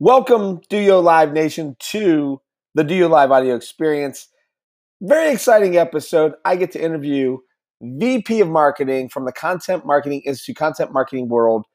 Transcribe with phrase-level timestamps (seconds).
[0.00, 2.40] Welcome, DoYo Live Nation, to
[2.76, 4.28] the DoYo Live audio experience.
[5.00, 6.34] Very exciting episode.
[6.44, 7.38] I get to interview
[7.82, 11.66] VP of Marketing from the Content Marketing Institute, Content Marketing World,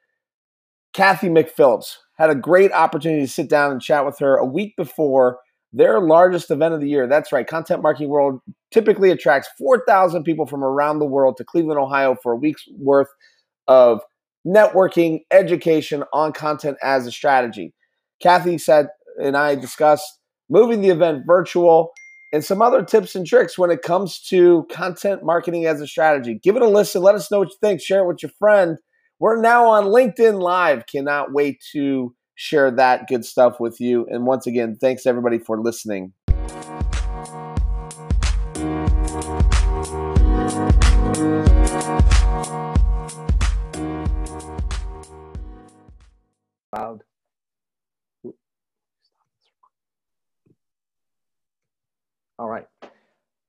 [0.94, 1.98] Cathy McPhillips.
[2.18, 5.40] Had a great opportunity to sit down and chat with her a week before
[5.74, 7.08] their largest event of the year.
[7.08, 8.40] That's right, Content Marketing World
[8.72, 13.10] typically attracts 4,000 people from around the world to Cleveland, Ohio for a week's worth
[13.68, 14.00] of
[14.48, 17.74] networking, education on content as a strategy.
[18.24, 18.88] Cathy said,
[19.22, 21.92] and I discussed moving the event virtual
[22.32, 26.40] and some other tips and tricks when it comes to content marketing as a strategy.
[26.42, 27.02] Give it a listen.
[27.02, 27.82] Let us know what you think.
[27.82, 28.78] Share it with your friend.
[29.20, 30.86] We're now on LinkedIn Live.
[30.88, 34.08] Cannot wait to share that good stuff with you.
[34.10, 36.14] And once again, thanks everybody for listening.
[46.74, 47.04] Loud.
[52.40, 52.66] All right.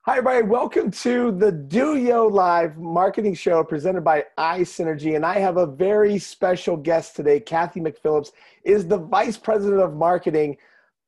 [0.02, 0.42] Hi, everybody.
[0.42, 5.16] Welcome to the DoYo Live marketing show presented by iSynergy.
[5.16, 7.41] And I have a very special guest today.
[7.41, 8.32] Cathy McPhillips
[8.62, 10.58] is the Vice President of Marketing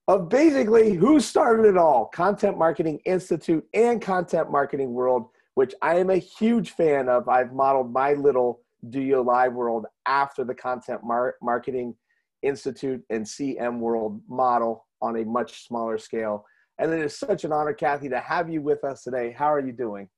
[0.09, 5.97] of basically who started it all Content Marketing Institute and Content Marketing World, which I
[5.97, 7.29] am a huge fan of.
[7.29, 11.95] I've modeled my little DoYo Live world after the Content Mar- Marketing
[12.43, 16.47] Institute and CM World model on a much smaller scale.
[16.79, 19.35] And it is such an honor, Cathy, to have you with us today.
[19.37, 20.09] How are you doing?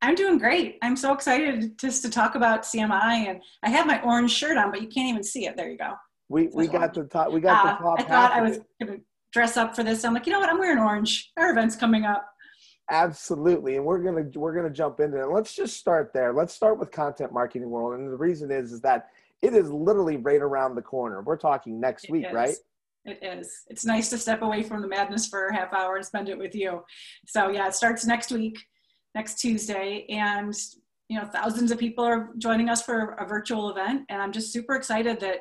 [0.00, 0.78] I'm doing great.
[0.82, 4.70] I'm so excited just to talk about CMI, and I have my orange shirt on,
[4.70, 5.56] but you can't even see it.
[5.56, 5.94] There you go.
[6.28, 7.32] We we got the top.
[7.32, 8.00] We got uh, the top.
[8.00, 10.04] I thought I was going to dress up for this.
[10.04, 10.48] I'm like, you know what?
[10.48, 11.32] I'm wearing orange.
[11.36, 12.28] Our event's coming up.
[12.90, 15.28] Absolutely, and we're gonna we're gonna jump into it.
[15.30, 16.34] Let's just start there.
[16.34, 19.08] Let's start with content marketing world, and the reason is is that
[19.40, 21.22] it is literally right around the corner.
[21.22, 22.32] We're talking next it week, is.
[22.32, 22.54] right?
[23.04, 23.64] It is.
[23.68, 26.38] It's nice to step away from the madness for a half hour and spend it
[26.38, 26.82] with you.
[27.26, 28.58] So yeah, it starts next week,
[29.14, 30.54] next Tuesday, and
[31.08, 34.52] you know thousands of people are joining us for a virtual event, and I'm just
[34.52, 35.40] super excited that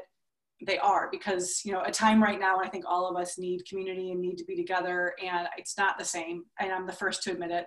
[0.65, 3.65] they are because you know a time right now i think all of us need
[3.67, 7.23] community and need to be together and it's not the same and i'm the first
[7.23, 7.65] to admit it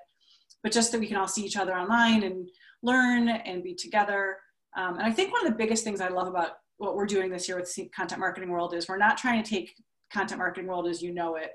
[0.62, 2.48] but just that we can all see each other online and
[2.82, 4.36] learn and be together
[4.76, 7.30] um, and i think one of the biggest things i love about what we're doing
[7.30, 9.74] this year with content marketing world is we're not trying to take
[10.12, 11.52] content marketing world as you know it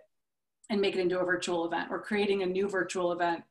[0.69, 1.89] and make it into a virtual event.
[1.89, 3.43] We're creating a new virtual event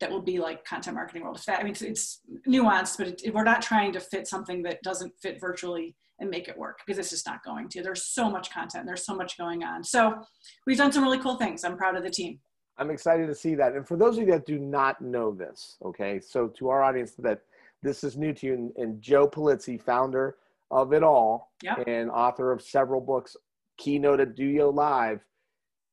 [0.00, 1.40] that will be like content marketing world.
[1.48, 5.12] I mean, it's, it's nuanced, but it, we're not trying to fit something that doesn't
[5.20, 7.82] fit virtually and make it work because it's just not going to.
[7.82, 9.84] There's so much content, there's so much going on.
[9.84, 10.22] So
[10.66, 11.64] we've done some really cool things.
[11.64, 12.40] I'm proud of the team.
[12.78, 13.74] I'm excited to see that.
[13.74, 17.12] And for those of you that do not know this, okay, so to our audience
[17.18, 17.40] that
[17.82, 20.36] this is new to you, and, and Joe Pulizzi, founder
[20.70, 21.82] of it all yep.
[21.86, 23.36] and author of several books
[23.80, 25.20] keynote at DoYo Live,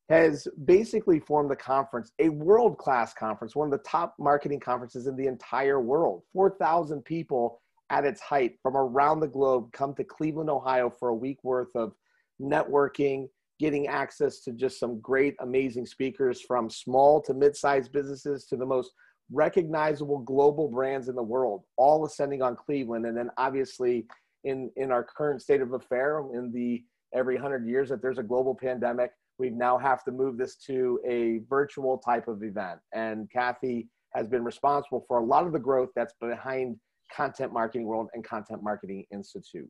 [0.08, 5.06] has basically formed the conference, a world class conference, one of the top marketing conferences
[5.06, 6.22] in the entire world.
[6.32, 7.60] 4,000 people
[7.90, 11.74] at its height from around the globe come to Cleveland, Ohio for a week worth
[11.74, 11.92] of
[12.40, 13.28] networking,
[13.58, 18.56] getting access to just some great, amazing speakers from small to mid sized businesses to
[18.56, 18.92] the most
[19.30, 23.04] recognizable global brands in the world, all ascending on Cleveland.
[23.04, 24.06] And then obviously,
[24.44, 26.82] in, in our current state of affair, in the
[27.14, 29.10] every 100 years that there's a global pandemic.
[29.38, 32.80] We now have to move this to a virtual type of event.
[32.94, 36.76] And Cathy has been responsible for a lot of the growth that's behind
[37.14, 39.68] Content Marketing World and Content Marketing Institute.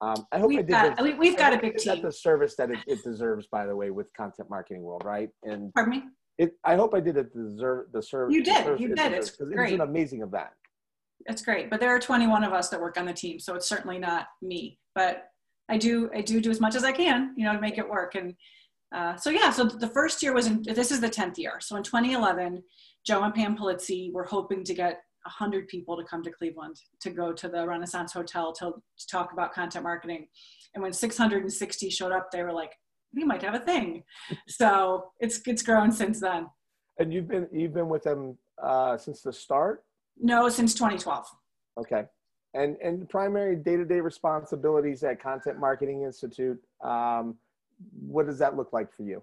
[0.00, 0.70] Um, I hope we've I did.
[0.70, 2.02] Got, the, we've got a big team.
[2.02, 5.30] the service that it, it, deserves, by the way, with Content Marketing World, right?
[5.44, 6.02] And pardon me.
[6.36, 8.34] It, I hope I did it deserve the service.
[8.34, 8.80] You did.
[8.80, 9.12] You did.
[9.12, 9.72] It's great.
[9.72, 10.48] It's an amazing event.
[11.26, 13.68] It's great, but there are 21 of us that work on the team, so it's
[13.68, 14.78] certainly not me.
[14.94, 15.28] But
[15.68, 17.88] I do I do do as much as I can, you know, to make it
[17.88, 18.14] work.
[18.14, 18.34] And
[18.94, 21.58] uh, so yeah, so the first year was in this is the tenth year.
[21.60, 22.62] So in 2011,
[23.06, 27.10] Joe and Pam Pulizzi were hoping to get 100 people to come to Cleveland to
[27.10, 30.28] go to the Renaissance Hotel to, to talk about content marketing.
[30.74, 32.72] And when 660 showed up, they were like,
[33.14, 34.04] "We might have a thing."
[34.48, 36.46] so it's it's grown since then.
[36.98, 39.82] And you've been you've been with them uh, since the start?
[40.18, 41.26] No, since 2012.
[41.80, 42.04] Okay
[42.54, 47.36] and and primary day-to-day responsibilities at content marketing institute um,
[48.06, 49.22] what does that look like for you?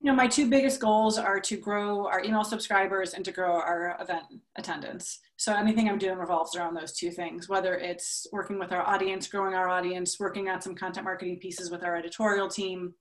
[0.00, 3.52] You know my two biggest goals are to grow our email subscribers and to grow
[3.52, 4.24] our event
[4.56, 5.20] attendance.
[5.36, 9.26] So anything i'm doing revolves around those two things whether it's working with our audience
[9.26, 12.94] growing our audience working on some content marketing pieces with our editorial team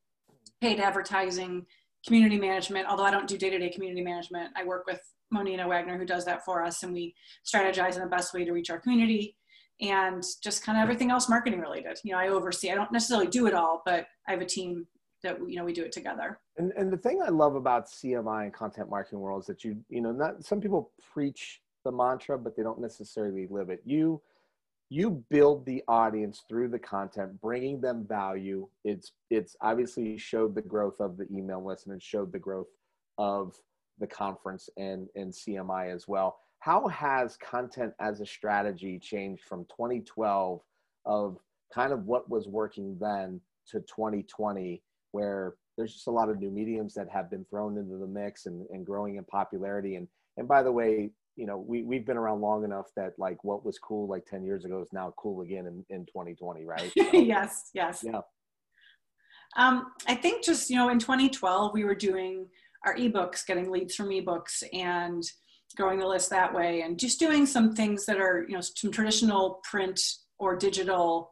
[0.62, 1.66] paid advertising
[2.06, 2.88] community management.
[2.88, 5.02] Although i don't do day-to-day community management i work with
[5.34, 8.52] Monina Wagner who does that for us, and we strategize on the best way to
[8.52, 9.38] reach our community.
[9.82, 12.00] and just kind of everything else marketing related.
[12.04, 12.72] You know, I oversee.
[12.72, 14.88] I don't necessarily do it all, but I have a team
[15.22, 16.40] that you know we do it together.
[16.58, 19.78] And and the thing I love about CMI and content marketing world is that you
[19.90, 23.82] you know not some people preach the mantra, but they don't necessarily live it.
[23.86, 24.22] You
[24.90, 30.62] you build the audience through the content bringing them value it's it's obviously showed the
[30.62, 32.68] growth of the email list and it showed the growth
[33.18, 33.56] of
[34.00, 36.38] the conference and and cmi as well.
[36.60, 40.62] How has content as a strategy changed from 2012
[41.06, 41.38] of
[41.74, 44.82] kind of what was working then to 2020
[45.12, 48.46] where there's just a lot of new mediums that have been thrown into the mix
[48.46, 49.96] and, and growing in popularity?
[49.96, 50.08] And
[50.38, 53.66] and by the way you know we, we've been around long enough that like what
[53.66, 56.92] was cool like 10 years ago is now cool again in, in 2020 right?
[56.98, 58.04] So, yes yes.
[58.06, 58.22] yeah.
[59.58, 62.48] Um, i think just you know in 2012 we were doing
[62.86, 65.24] our ebooks getting leads from ebooks and
[65.76, 68.92] growing the list that way and just doing some things that are you know some
[68.92, 70.00] traditional print
[70.40, 71.32] or digital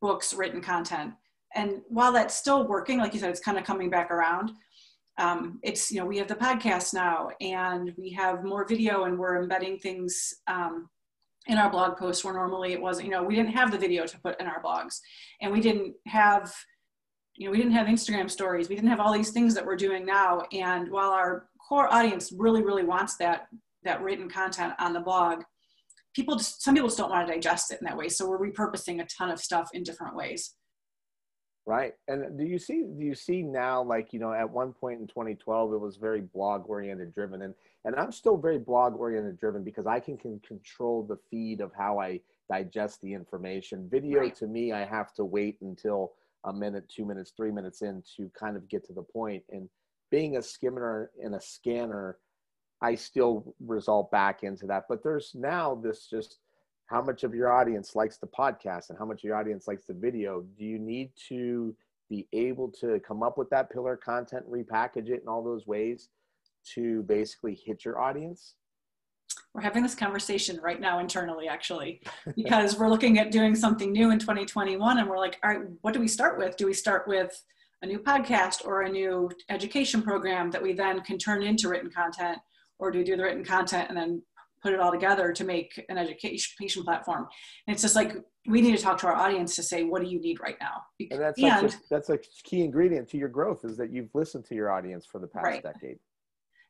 [0.00, 1.12] books written content.
[1.54, 4.52] And while that's still working like you said it's kind of coming back around
[5.18, 9.18] um, it's you know we have the podcast now and we have more video and
[9.18, 10.88] we're embedding things um,
[11.46, 14.06] in our blog posts where normally it wasn't you know we didn't have the video
[14.06, 15.00] to put in our blogs
[15.40, 16.52] and we didn't have
[17.36, 18.68] you know we didn't have instagram stories.
[18.68, 20.42] We didn't have all these things that we're doing now.
[20.52, 23.48] And while our core audience really really wants that
[23.84, 25.42] that written content on the blog
[26.16, 28.08] people just some people just don't want to digest it in that way.
[28.08, 30.54] So we're repurposing a ton of stuff in different ways.
[31.66, 31.92] Right.
[32.08, 35.06] And do you see do you see now like you know at one point in
[35.06, 37.42] 2012 it was very blog oriented driven.
[37.42, 37.54] And
[37.84, 41.70] and i'm still very blog oriented driven because i can, can control the feed of
[41.76, 43.88] how i digest the information.
[43.90, 44.34] Video right.
[44.36, 46.12] to me i have to wait until
[46.46, 49.42] a minute two minutes three minutes in to kind of get to the point.
[49.50, 49.68] And
[50.10, 52.18] being a skimmer and a scanner
[52.82, 54.84] i still result back into that.
[54.88, 56.38] But there's now this just
[56.86, 59.84] how much of your audience likes the podcast and how much of your audience likes
[59.86, 60.44] the video?
[60.56, 61.74] Do you need to
[62.08, 66.10] be able to come up with that pillar content repackage it in all those ways
[66.74, 68.54] to basically hit your audience
[69.56, 72.02] we're having this conversation right now internally actually
[72.36, 75.94] because we're looking at doing something new in 2021 and we're like all right what
[75.94, 77.42] do we start with do we start with
[77.82, 81.90] a new podcast or a new education program that we then can turn into written
[81.90, 82.38] content
[82.78, 84.22] or do we do the written content and then
[84.62, 87.28] put it all together to make an education platform.
[87.66, 88.16] And it's just like
[88.48, 90.82] we need to talk to our audience to say, what do you need right now?
[91.10, 94.44] And that's and, a, that's a key ingredient to your growth is that you've listened
[94.46, 95.62] to your audience for the past right.
[95.62, 95.98] decade.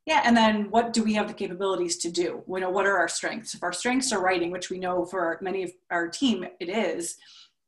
[0.07, 2.45] Yeah, and then what do we have the capabilities to do?
[2.49, 3.55] You know, what are our strengths?
[3.55, 7.17] If our strengths are writing, which we know for many of our team it is,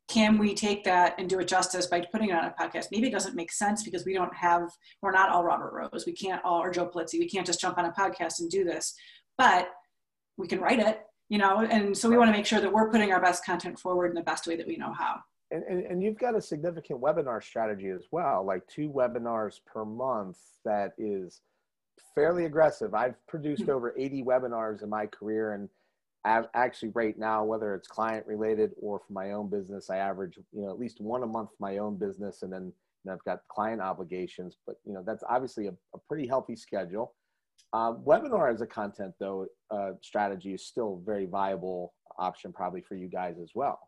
[0.09, 2.87] can we take that and do it justice by putting it on a podcast?
[2.93, 4.71] Maybe it doesn't make sense because we don't have,
[5.03, 6.07] we're not all Robert Rose.
[6.07, 7.19] We can't all, or Joe Pulizzi.
[7.19, 8.95] We can't just jump on a podcast and do this.
[9.37, 9.69] But
[10.39, 12.91] we can write it, you know, and so we want to make sure that we're
[12.91, 15.17] putting our best content forward in the best way that we know how.
[15.51, 19.85] And, and, and you've got a significant webinar strategy as well, like two webinars per
[19.85, 21.41] month that is
[22.15, 22.95] fairly aggressive.
[22.95, 23.73] I've produced mm-hmm.
[23.73, 25.69] over 80 webinars in my career and
[26.25, 30.63] actually right now, whether it's client related or for my own business, I average, you
[30.63, 32.43] know, at least one a month for my own business.
[32.43, 32.73] And then you
[33.07, 37.15] know, I've got client obligations, but you know, that's obviously a, a pretty healthy schedule.
[37.73, 42.81] Uh, webinar as a content though uh, strategy is still a very viable option probably
[42.81, 43.79] for you guys as well.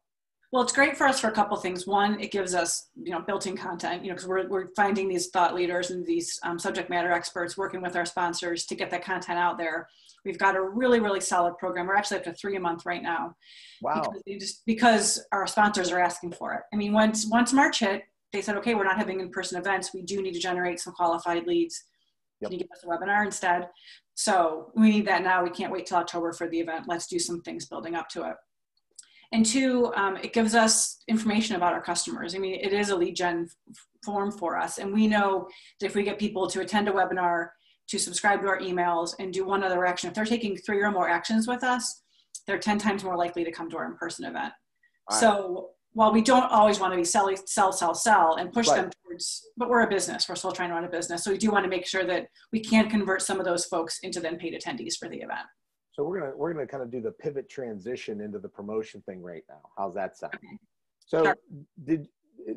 [0.52, 1.86] Well, it's great for us for a couple things.
[1.86, 5.28] One, it gives us, you know, built-in content, you know, because we're, we're finding these
[5.28, 9.04] thought leaders and these um, subject matter experts working with our sponsors to get that
[9.04, 9.88] content out there.
[10.24, 11.86] We've got a really, really solid program.
[11.86, 13.36] We're actually up to three a month right now.
[13.80, 14.02] Wow.
[14.26, 16.62] Because, just, because our sponsors are asking for it.
[16.72, 19.94] I mean, once, once March hit, they said, okay, we're not having in-person events.
[19.94, 21.84] We do need to generate some qualified leads.
[22.40, 22.50] Yep.
[22.50, 23.68] Can you give us a webinar instead?
[24.14, 25.44] So we need that now.
[25.44, 26.86] We can't wait till October for the event.
[26.88, 28.34] Let's do some things building up to it.
[29.32, 32.34] And two, um, it gives us information about our customers.
[32.34, 33.48] I mean, it is a lead gen
[34.04, 34.78] form for us.
[34.78, 37.50] And we know that if we get people to attend a webinar,
[37.88, 40.90] to subscribe to our emails, and do one other action, if they're taking three or
[40.90, 42.02] more actions with us,
[42.46, 44.52] they're 10 times more likely to come to our in person event.
[45.10, 45.20] Right.
[45.20, 48.82] So while we don't always want to be sell, sell, sell, sell and push right.
[48.82, 50.28] them towards, but we're a business.
[50.28, 51.24] We're still trying to run a business.
[51.24, 53.98] So we do want to make sure that we can convert some of those folks
[54.02, 55.46] into then paid attendees for the event.
[56.00, 59.20] So we're gonna we're gonna kind of do the pivot transition into the promotion thing
[59.20, 59.60] right now.
[59.76, 60.32] How's that sound?
[60.36, 60.56] Okay.
[60.98, 61.36] So sure.
[61.84, 62.08] did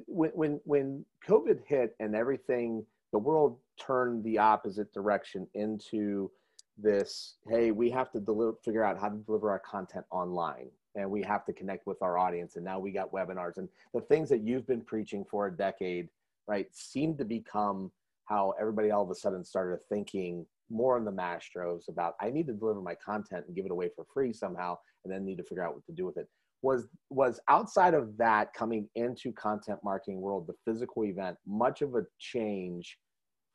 [0.08, 6.32] when when when COVID hit and everything, the world turned the opposite direction into
[6.78, 7.36] this.
[7.50, 11.22] Hey, we have to deliver, figure out how to deliver our content online and we
[11.24, 14.40] have to connect with our audience and now we got webinars and the things that
[14.40, 16.08] you've been preaching for a decade
[16.48, 17.92] right seem to become
[18.26, 22.48] how everybody all of a sudden started thinking more on the mastros about i need
[22.48, 25.44] to deliver my content and give it away for free somehow and then need to
[25.44, 26.28] figure out what to do with it
[26.64, 31.94] was was outside of that coming into content marketing world, the physical event, much of
[31.94, 32.98] a change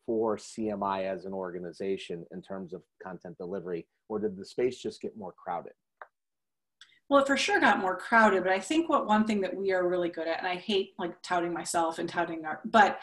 [0.06, 5.00] for CMI as an organization in terms of content delivery, or did the space just
[5.00, 5.72] get more crowded?
[7.08, 9.72] Well, it for sure got more crowded, but I think what one thing that we
[9.72, 13.00] are really good at, and I hate like touting myself and touting our, but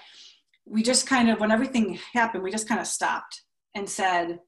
[0.65, 3.41] we just kind of, when everything happened, we just kind of stopped
[3.75, 4.39] and said,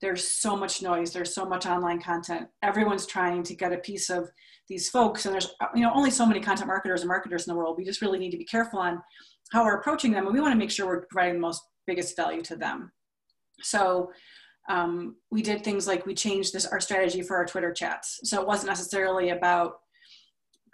[0.00, 2.48] there's so much noise, there's so much online content.
[2.62, 4.28] Everyone's trying to get a piece of
[4.68, 7.58] these folks, and there's you know only so many content marketers and marketers in the
[7.58, 7.76] world.
[7.78, 9.00] We just really need to be careful on
[9.52, 12.16] how we're approaching them, and we want to make sure we're providing the most biggest
[12.16, 12.92] value to them.
[13.62, 14.10] So
[14.68, 18.20] um, we did things like we changed this our strategy for our Twitter chats.
[18.24, 19.74] So it wasn't necessarily about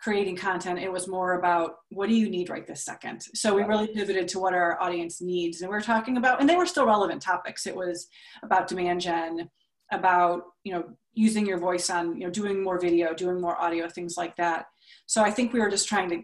[0.02, 0.80] creating content.
[0.80, 3.22] It was more about what do you need right this second.
[3.34, 6.48] So we really pivoted to what our audience needs, and we are talking about, and
[6.48, 7.66] they were still relevant topics.
[7.66, 8.08] It was
[8.42, 9.48] about demand gen,
[9.92, 13.88] about you know using your voice on you know doing more video, doing more audio,
[13.88, 14.66] things like that.
[15.06, 16.22] So I think we were just trying to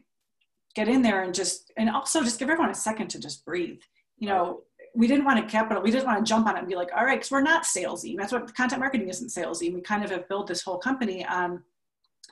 [0.75, 3.81] get in there and just and also just give everyone a second to just breathe.
[4.17, 4.63] You know,
[4.97, 6.91] we didn't want to capital, we didn't want to jump on it and be like,
[6.97, 8.17] all right, because we're not salesy.
[8.17, 9.73] That's what content marketing isn't salesy.
[9.73, 11.63] We kind of have built this whole company on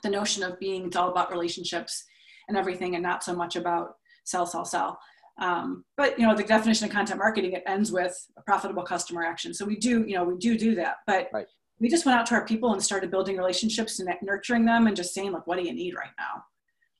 [0.03, 2.03] the notion of being it's all about relationships
[2.47, 4.99] and everything and not so much about sell, sell, sell.
[5.39, 9.23] Um, but you know, the definition of content marketing, it ends with a profitable customer
[9.23, 9.53] action.
[9.53, 11.45] So we do, you know, we do do that, but right.
[11.79, 14.95] we just went out to our people and started building relationships and nurturing them and
[14.95, 16.43] just saying like, what do you need right now?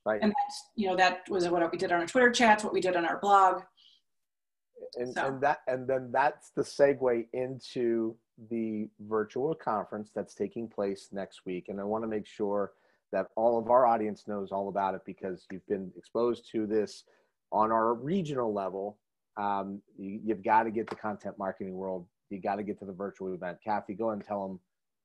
[0.06, 0.20] Right.
[0.22, 2.80] And that's, you know, that was what we did on our Twitter chats, what we
[2.80, 3.62] did on our blog
[4.96, 5.26] and, so.
[5.26, 8.16] and that and then that's the segue into
[8.50, 12.72] the virtual conference that's taking place next week and i want to make sure
[13.12, 17.04] that all of our audience knows all about it because you've been exposed to this
[17.52, 18.98] on our regional level.
[19.36, 22.84] Um, you, have got to get the content marketing world you got to get to
[22.84, 23.58] the virtual event.
[23.64, 24.60] Cathy go and tell them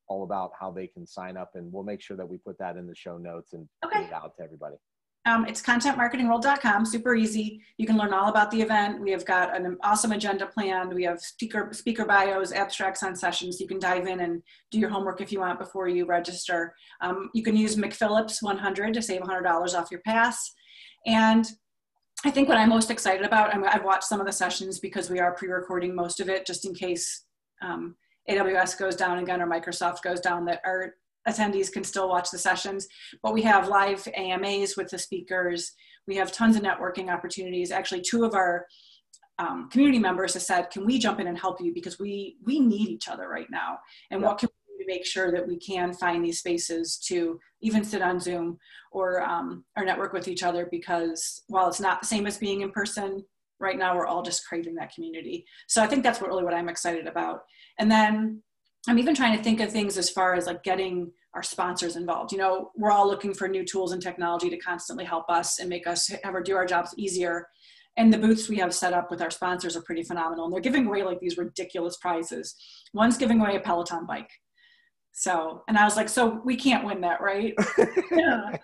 [0.07, 2.75] all about how they can sign up and we'll make sure that we put that
[2.75, 4.01] in the show notes and okay.
[4.01, 4.75] get it out to everybody
[5.25, 7.61] um, it's contentmarketingworld.com, super easy.
[7.77, 8.99] You can learn all about the event.
[8.99, 10.93] We have got an awesome agenda planned.
[10.93, 13.61] We have speaker speaker bios, abstracts on sessions.
[13.61, 16.75] You can dive in and do your homework if you want before you register.
[16.99, 20.53] Um, you can use McPhillips 100 to save $100 off your pass.
[21.05, 21.49] And
[22.25, 25.09] I think what I'm most excited about, I have watched some of the sessions because
[25.09, 27.25] we are pre-recording most of it just in case
[27.61, 27.95] um,
[28.29, 30.95] AWS goes down again or Microsoft goes down that our
[31.27, 32.87] attendees can still watch the sessions,
[33.21, 35.71] but we have live AMAs with the speakers.
[36.07, 37.71] We have tons of networking opportunities.
[37.71, 38.65] Actually, two of our
[39.39, 41.73] um, community members have said, can we jump in and help you?
[41.73, 43.77] Because we, we need each other right now.
[44.11, 44.27] And yeah.
[44.27, 47.83] what can we do to make sure that we can find these spaces to even
[47.83, 48.57] sit on Zoom
[48.91, 50.67] or, um, or network with each other?
[50.69, 53.23] Because while it's not the same as being in person,
[53.59, 55.45] right now we're all just craving that community.
[55.67, 57.43] So I think that's what really what I'm excited about.
[57.79, 58.43] And then
[58.87, 62.31] I'm even trying to think of things as far as like getting our sponsors involved.
[62.31, 65.69] You know, we're all looking for new tools and technology to constantly help us and
[65.69, 67.47] make us ever do our jobs easier.
[67.95, 70.45] And the booths we have set up with our sponsors are pretty phenomenal.
[70.45, 72.55] And they're giving away like these ridiculous prizes.
[72.93, 74.29] One's giving away a Peloton bike.
[75.15, 77.53] So, and I was like, so we can't win that, right?
[78.11, 78.57] yeah.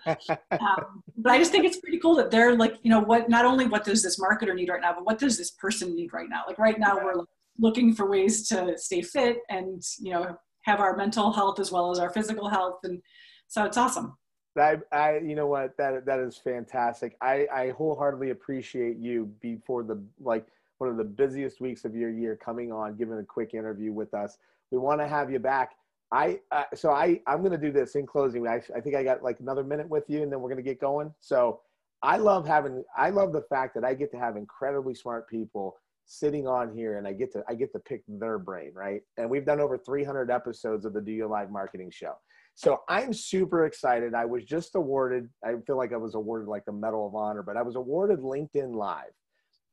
[0.50, 3.44] um, but I just think it's pretty cool that they're like, you know, what, not
[3.44, 6.28] only what does this marketer need right now, but what does this person need right
[6.28, 6.42] now?
[6.48, 7.28] Like right now, we're like,
[7.60, 11.90] looking for ways to stay fit and you know have our mental health as well
[11.90, 12.80] as our physical health.
[12.84, 13.00] And
[13.48, 14.16] so it's awesome.
[14.58, 15.76] I, I you know what?
[15.78, 17.16] That that is fantastic.
[17.20, 20.46] I, I wholeheartedly appreciate you before the like
[20.78, 24.12] one of the busiest weeks of your year coming on giving a quick interview with
[24.12, 24.38] us.
[24.70, 25.72] We want to have you back.
[26.12, 28.46] I uh, so I I'm gonna do this in closing.
[28.46, 30.80] I, I think I got like another minute with you, and then we're gonna get
[30.80, 31.14] going.
[31.20, 31.60] So
[32.02, 35.76] I love having I love the fact that I get to have incredibly smart people
[36.10, 39.00] sitting on here and I get to I get to pick their brain, right?
[39.16, 42.14] And we've done over 300 episodes of the DoYo Live Marketing Show.
[42.56, 44.12] So I'm super excited.
[44.12, 47.44] I was just awarded, I feel like I was awarded like the Medal of Honor,
[47.44, 49.12] but I was awarded LinkedIn Live.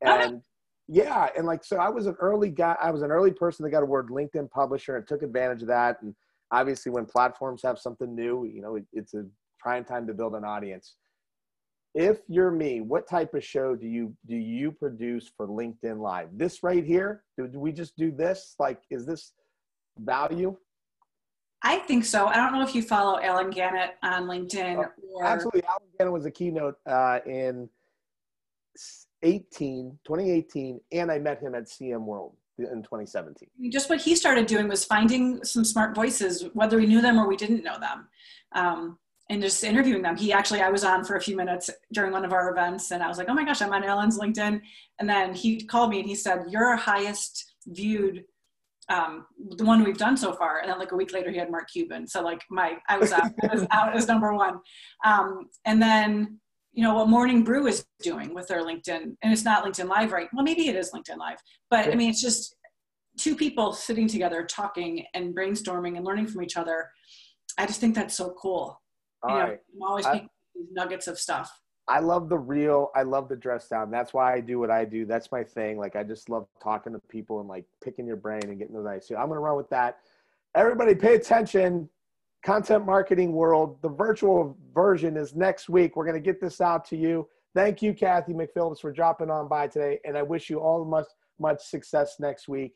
[0.05, 0.43] Oh, and
[0.87, 3.71] yeah, and like so I was an early guy, I was an early person that
[3.71, 5.97] got awarded LinkedIn publisher and took advantage of that.
[6.03, 6.13] And
[6.51, 9.25] obviously when platforms have something new, you know, it, it's a
[9.59, 10.97] prime time to build an audience
[11.97, 16.29] if you're me, what type of show do you do you produce for LinkedIn Live?
[16.31, 17.23] This right here?
[17.37, 18.53] Do, do we just do this?
[18.59, 19.33] Like, is this
[19.97, 20.55] value?
[21.63, 22.27] I think so.
[22.27, 24.77] I don't know if you follow Allen Gannett on LinkedIn.
[24.77, 25.25] Uh, or...
[25.25, 25.63] Absolutely.
[25.63, 27.67] Allen Gannett was a keynote uh, in
[29.23, 33.49] 18, 2018, and I met him at CM World in 2017.
[33.71, 37.27] Just what he started doing was finding some smart voices, whether we knew them or
[37.27, 38.07] we didn't know them.
[38.51, 38.99] Um,
[39.29, 40.15] and just interviewing them.
[40.15, 43.03] He actually, I was on for a few minutes during one of our events and
[43.03, 44.61] I was like, oh my gosh, I'm on Ellen's LinkedIn.
[44.99, 48.23] And then he called me and he said, you're our highest viewed
[48.89, 49.25] um,
[49.57, 50.59] the one we've done so far.
[50.59, 52.07] And then like a week later, he had Mark Cuban.
[52.07, 54.59] So like my, I was out, I was out as number one.
[55.03, 56.39] Um, and then,
[56.71, 60.11] you know, what Morning Brew is doing with their LinkedIn, and it's not LinkedIn Live,
[60.11, 60.29] right?
[60.31, 62.55] Well, maybe it is LinkedIn Live, but I mean, it's just
[63.17, 66.89] two people sitting together, talking and brainstorming and learning from each other.
[67.57, 68.79] I just think that's so cool.
[69.23, 69.59] All you know, right.
[69.75, 71.51] I'm always picking these nuggets of stuff.
[71.89, 72.91] I love the real.
[72.95, 73.89] I love the dress down.
[73.89, 75.05] That's why I do what I do.
[75.05, 75.77] That's my thing.
[75.77, 78.85] Like I just love talking to people and like picking your brain and getting those
[78.85, 79.07] ideas.
[79.07, 79.99] So I'm gonna run with that.
[80.53, 81.89] Everybody, pay attention.
[82.45, 83.81] Content marketing world.
[83.81, 85.95] The virtual version is next week.
[85.95, 87.27] We're gonna get this out to you.
[87.55, 91.07] Thank you, Cathy McPhillips, for dropping on by today, and I wish you all much
[91.39, 92.73] much success next week.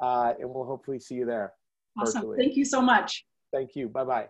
[0.00, 1.52] Uh, and we'll hopefully see you there.
[1.98, 2.22] Awesome.
[2.22, 2.38] virtually.
[2.38, 3.26] Thank you so much.
[3.52, 3.88] Thank you.
[3.88, 4.28] Bye bye.